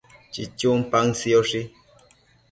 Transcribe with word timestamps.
chichun 0.33 0.77
paën 0.91 1.09
sioshi 1.19 1.61